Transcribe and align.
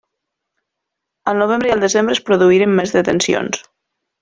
Al 1.31 1.37
novembre 1.41 1.71
i 1.71 1.75
al 1.75 1.85
desembre 1.85 2.17
es 2.19 2.23
produïren 2.31 2.75
més 2.81 2.97
detencions. 2.99 3.63